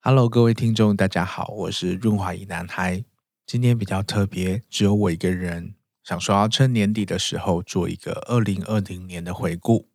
[0.00, 3.02] Hello，各位听众，大家好，我是润滑液男孩。
[3.44, 5.74] 今天比较特别，只有我一个人，
[6.04, 9.88] 想说要趁年底的时候做一个二零二零年的回顾。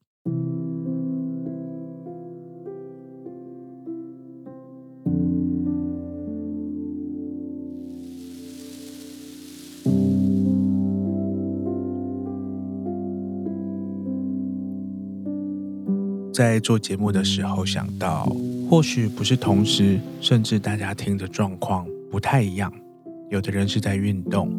[16.34, 18.28] 在做节目的时候，想到
[18.70, 22.74] 或许不是同时，甚至大家听的状况不太一样。
[23.30, 24.52] 有的人是在运动，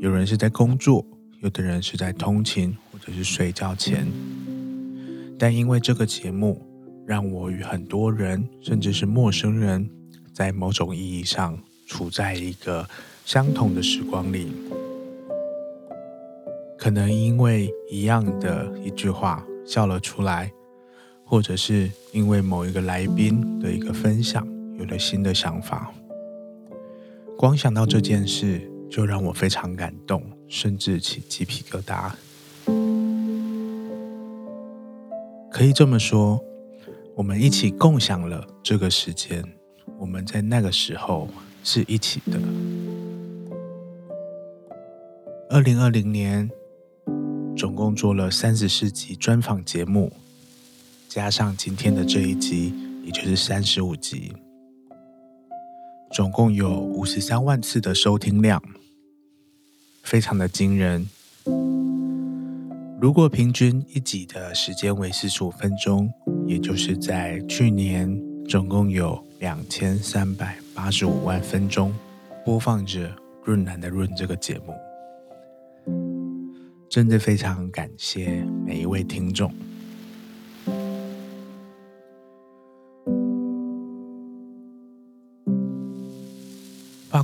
[0.00, 1.04] 有人是在工作，
[1.40, 4.06] 有的人是在通勤或者是睡觉前。
[5.38, 6.60] 但因为这个节目，
[7.06, 9.88] 让我与很多人，甚至是陌生人，
[10.32, 12.88] 在某种意义上处在一个
[13.24, 14.48] 相同的时光里。
[16.76, 20.52] 可能因为一样的一句话笑了出来。
[21.34, 24.46] 或者是因为某一个来宾的一个分享，
[24.78, 25.92] 有了新的想法。
[27.36, 32.12] 光想到这件事，就让我非常感动，甚至起鸡皮疙瘩。
[35.50, 36.40] 可以这么说，
[37.16, 39.42] 我们一起共享了这个时间，
[39.98, 41.28] 我们在那个时候
[41.64, 42.38] 是一起的。
[45.50, 46.48] 二零二零年，
[47.56, 50.12] 总共做了三十四集专访节目。
[51.14, 54.32] 加上今天的这一集，也就是三十五集，
[56.12, 58.60] 总共有五十三万次的收听量，
[60.02, 61.08] 非常的惊人。
[63.00, 66.12] 如果平均一集的时间为四十五分钟，
[66.48, 71.94] 也就是在去年总共有两千三百八十五万分钟
[72.44, 73.08] 播放着
[73.44, 74.74] 《润男的润》这个节目，
[76.90, 79.54] 真的非常感谢每一位听众。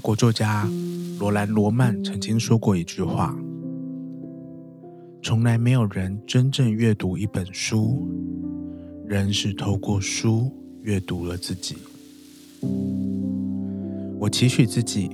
[0.00, 0.66] 国作家
[1.18, 3.36] 罗兰·罗曼曾经说过一句话
[5.22, 8.08] ：“从来没有人真正阅读一本书，
[9.06, 10.50] 人是透过书
[10.82, 11.76] 阅读了自己。”
[14.18, 15.10] 我期许自己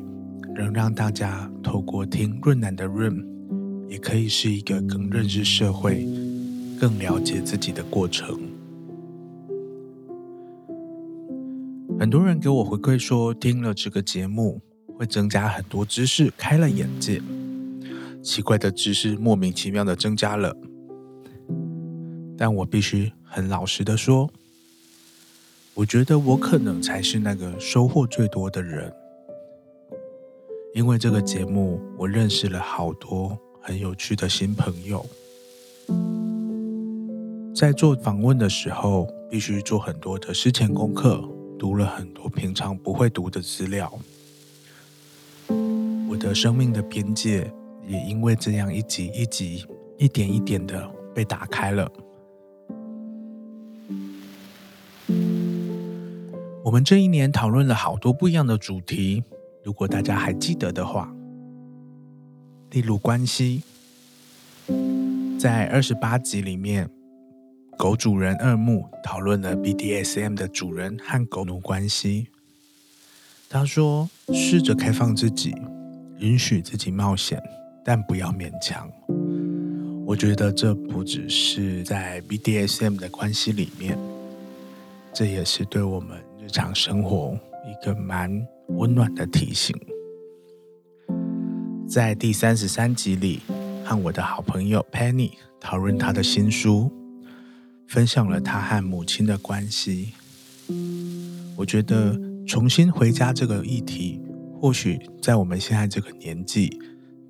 [0.55, 3.25] 能让大家透过听润男的润，
[3.89, 6.07] 也可以是一个更认识社会、
[6.81, 8.39] 更了解自己的过程。
[11.99, 14.61] 很多人给我回馈说，听了这个节目
[14.97, 17.21] 会增加很多知识，开了眼界。
[18.23, 20.57] 奇怪的知识莫名其妙的增加了，
[22.37, 24.29] 但我必须很老实的说，
[25.75, 28.93] 我觉得我可能才是那个收获最多的人，
[30.75, 35.07] 因为这个节目，我认识了好多很有趣的新朋友。
[37.55, 41.23] 在做访问的时候，必须做很多的事前功课。
[41.59, 43.91] 读了很多平常不会读的资料，
[46.17, 47.51] 的生命的边界
[47.87, 49.65] 也因为这样一集一集、
[49.99, 51.91] 一点一点的被打开了。
[56.65, 59.23] 我们这一年讨论了好多不一样的主题，
[59.63, 61.15] 如果大家还记得的话，
[62.71, 63.63] 例如关系，
[65.39, 66.91] 在二十八集里面。
[67.79, 72.29] 狗主人二木讨论了 BDSM 的主人和狗奴关系。
[73.51, 75.55] 他说：“试着开放自己，
[76.19, 77.43] 允许自己冒险，
[77.85, 78.91] 但不要勉强。”
[80.07, 83.99] 我觉得这不只是在 BDSM 的关系里面，
[85.13, 88.31] 这也是对我们日常生活一个蛮
[88.69, 89.77] 温暖的提醒。
[91.89, 93.41] 在第三十三集里，
[93.85, 96.93] 和我的好朋友 Penny 讨论他的新书。
[97.89, 100.13] 分享了他和母亲的关系。
[101.57, 104.21] 我觉得重新回家这个议题，
[104.61, 106.79] 或许在我们现在这个年纪，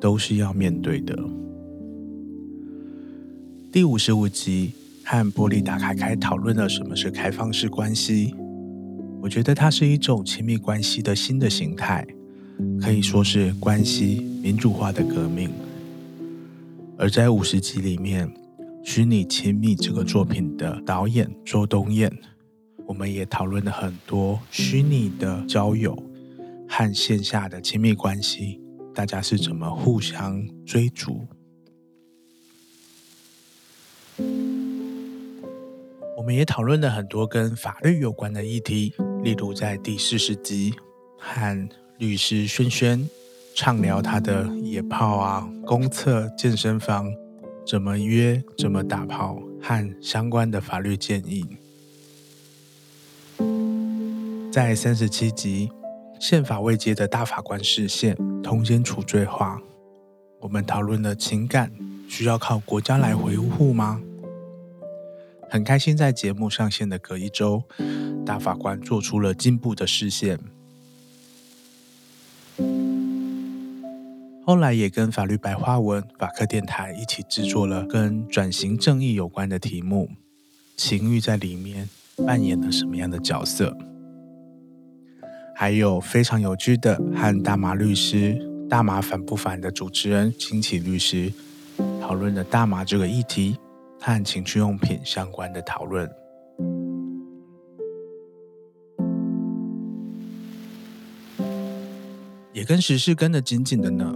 [0.00, 1.16] 都是要面对的。
[3.72, 4.72] 第五十五集
[5.04, 8.34] 和波莉打开开讨论了什么是开放式关系。
[9.20, 12.06] 我觉得它是一种亲密关系的新的形态，
[12.80, 15.50] 可以说是关系民主化的革命。
[16.96, 18.30] 而在五十集里面。
[18.88, 22.08] 虚拟亲密这个作品的导演周东彦，
[22.86, 26.00] 我们也讨论了很多虚拟的交友
[26.68, 28.60] 和线下的亲密关系，
[28.94, 31.26] 大家是怎么互相追逐。
[36.16, 40.74] 我们也讨论了很多跟法律有关的议题，例如在第四十集
[41.18, 41.68] 和
[41.98, 43.08] 律师轩轩
[43.54, 47.12] 畅聊他的野炮啊、公厕、健身房。
[47.66, 48.40] 怎么约？
[48.56, 49.42] 怎么打炮？
[49.60, 51.44] 和相关的法律建议。
[54.52, 55.68] 在三十七集
[56.18, 59.56] 《宪法未接的大法官视线通奸除罪化》，
[60.40, 61.70] 我们讨论了情感
[62.08, 64.00] 需要靠国家来维护吗？
[65.48, 67.62] 很开心，在节目上线的隔一周，
[68.24, 70.38] 大法官做出了进步的视线。
[74.44, 80.08] 后来也跟法律白话文法客电台一起制作了跟转型正义有关的题目，
[80.76, 81.88] 情欲在里面
[82.26, 83.76] 扮演了什么样的角色？
[85.58, 88.38] 还有非常有趣的和大麻律师
[88.68, 91.32] 大麻烦不烦的主持人金奇律师
[91.98, 93.56] 讨论了大麻这个议题。
[93.98, 96.08] 和情趣用品相关的讨论，
[102.52, 104.14] 也跟时事跟得紧紧的呢。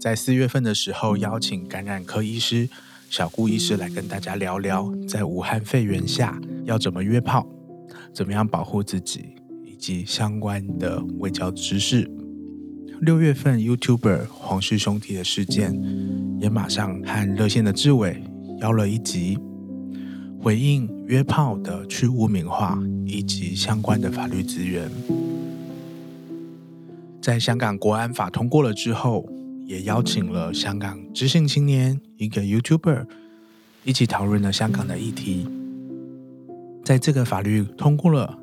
[0.00, 2.70] 在四月份的时候，邀请感染科医师
[3.10, 7.46] 小顾医师来跟大家聊聊，在武汉肺炎下要怎么约炮，
[8.14, 9.34] 怎么样保护自己，
[9.76, 12.10] 以及相关的外交知识。
[13.02, 15.78] 六月份，YouTuber 黄氏兄弟的事件，
[16.40, 18.22] 也马上和热线的志伟。
[18.60, 19.38] 邀了一集，
[20.40, 24.90] 回应约炮的去污名化以及相关的法律资源。
[27.20, 29.28] 在香港国安法通过了之后，
[29.66, 33.04] 也邀请了香港知性青年一个 YouTuber
[33.84, 35.46] 一起讨论了香港的议题。
[36.82, 38.38] 在这个法律通过了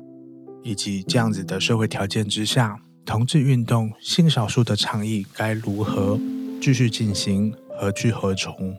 [0.64, 6.18] 以及这样子的社会条件之下，同志运动、性少数的倡议该如何
[6.58, 7.54] 继续进行？
[7.78, 8.74] 何去何从？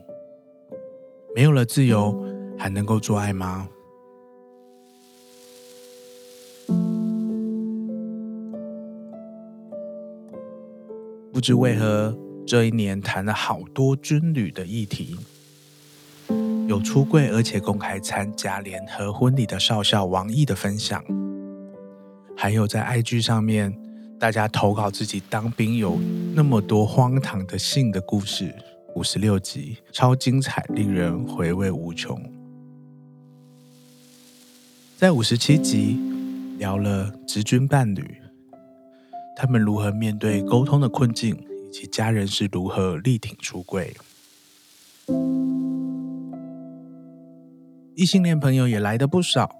[1.34, 2.24] 没有了自由，
[2.58, 3.68] 还能够做爱吗？
[11.32, 15.16] 不知为何，这一年谈了好多军旅的议题，
[16.66, 21.04] 有出柜而且公开参加联合婚礼的少校王毅的分享，
[22.36, 23.74] 还有在 IG 上面
[24.20, 25.98] 大家投稿自己当兵有
[26.34, 28.54] 那么多荒唐的性的故事。
[28.94, 32.18] 五十六集，超精彩，令人回味无穷。
[34.96, 35.98] 在五十七集
[36.58, 38.16] 聊了职军伴侣，
[39.36, 41.36] 他们如何面对沟通的困境，
[41.68, 43.94] 以及家人是如何力挺出柜。
[47.94, 49.50] 异性恋朋友也来得不少，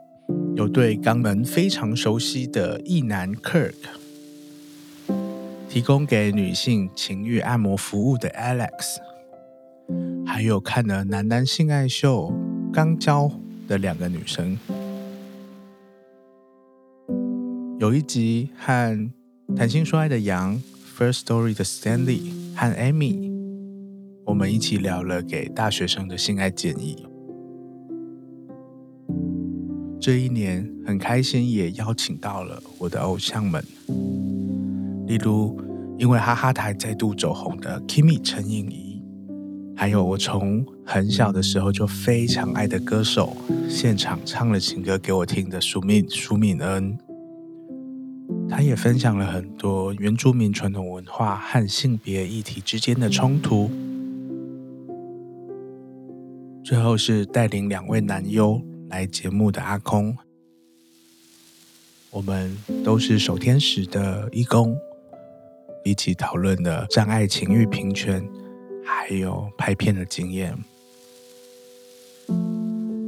[0.56, 3.74] 有对肛门非常熟悉的异男 Kirk，
[5.68, 8.96] 提供给女性情欲按摩服务的 Alex。
[10.26, 12.32] 还有看了男男性爱秀
[12.72, 13.30] 刚交
[13.68, 14.58] 的两个女生，
[17.78, 19.10] 有一集和
[19.54, 20.58] 谈性说爱的杨
[20.98, 23.30] ，First Story 的 Stanley 和 Amy，
[24.24, 27.06] 我们一起聊了给大学生的性爱建议。
[29.98, 33.64] 这一年很开心，也邀请到了我的偶像们，
[35.06, 35.58] 例如
[35.98, 39.02] 因为哈哈台再度走红的 Kimi 陈颖仪。
[39.78, 43.36] 还有我从很小的时候就非常爱的歌手，
[43.68, 46.96] 现场唱了情歌给我听的舒敏舒敏恩，
[48.48, 53.70] 他也分享了很多原住民传统文化和性别议题之间的冲突。
[56.64, 58.58] 最后是带领两位男优
[58.88, 60.16] 来节目的阿空，
[62.10, 64.76] 我们都是守天使的义工，
[65.84, 68.26] 一起讨论的障碍情欲平权。
[68.88, 70.56] 还有拍片的经验，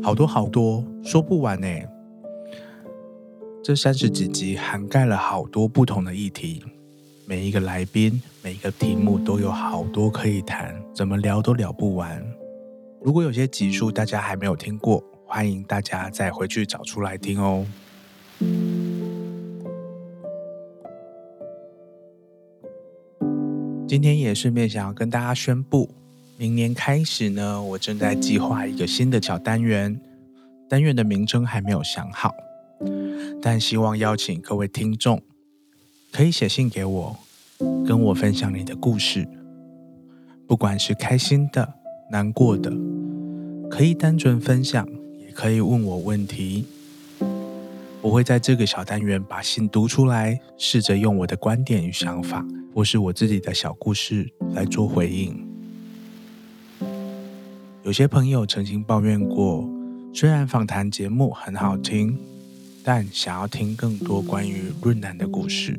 [0.03, 1.69] 好多好多，说不完呢。
[3.63, 6.65] 这三十几集涵盖了好多不同的议题，
[7.27, 12.21] 每一个来宾、每一个题目都有好多可以谈，怎么聊都聊不完。
[13.01, 17.67] 如果有些集数大家还没有听过，欢迎大家再回去找出来听哦。
[23.87, 25.91] 今天也顺便想要跟大家宣布，
[26.39, 30.01] 明年开始呢，我正在计划一个新的小单元，
[30.67, 32.33] 单元的名称还没有想好，
[33.43, 35.21] 但希望邀请各位听众
[36.11, 37.17] 可以写信给我，
[37.87, 39.29] 跟我分享你的故事，
[40.47, 41.75] 不管是开心的、
[42.11, 42.73] 难过的，
[43.71, 44.89] 可以单纯分享，
[45.39, 46.67] 可以问我问题。
[48.03, 55.47] 我会在这个小单元把信读出来，试着用我的观点与想法，或是我自己的小故事来做回应。
[57.85, 59.65] 有些朋友曾经抱怨过，
[60.13, 62.19] 虽然访谈节目很好听，
[62.83, 65.79] 但想要听更多关于润男的故事。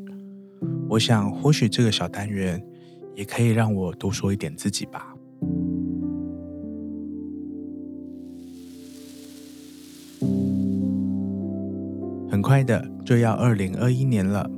[0.87, 2.65] 我想，或许这个小单元
[3.13, 5.13] 也可以让我多说一点自己吧。
[12.49, 14.49] 快的就要二零二一年了，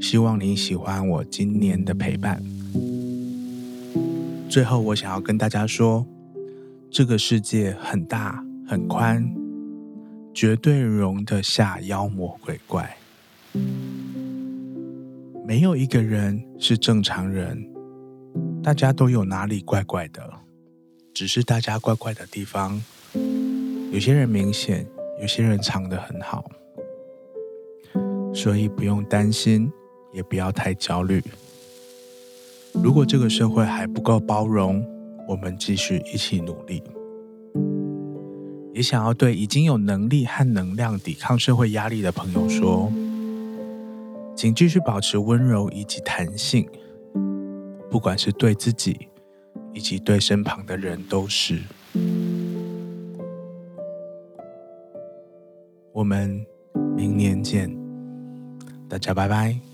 [0.00, 2.40] 希望你喜欢我今年的陪伴。
[4.48, 6.06] 最后，我想要跟大家说，
[6.88, 9.28] 这个世界很大很宽，
[10.32, 12.96] 绝对容得下妖魔鬼怪。
[15.44, 17.66] 没有一个人是正常人，
[18.62, 20.30] 大家都有哪里怪怪的，
[21.12, 22.80] 只是大家怪怪的地方，
[23.90, 24.86] 有些人明显，
[25.22, 26.44] 有些人藏得很好，
[28.34, 29.72] 所以不用担心，
[30.12, 31.22] 也不要太焦虑。
[32.72, 34.84] 如果这个社会还不够包容，
[35.28, 36.82] 我们继续一起努力。
[38.74, 42.92] 也想要对已经有能力和能量抵抗社会压力的朋友说。
[44.34, 46.66] 请继续保持温柔以及弹性，
[47.88, 49.06] 不管是对自己，
[49.72, 51.60] 以及对身旁的人都是。
[55.92, 56.44] 我们
[56.96, 57.70] 明年见，
[58.88, 59.71] 大家拜拜。